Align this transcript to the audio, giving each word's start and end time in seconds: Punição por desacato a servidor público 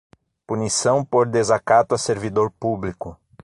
Punição 0.47 1.05
por 1.05 1.27
desacato 1.29 1.93
a 1.93 1.97
servidor 1.99 2.49
público 2.49 3.15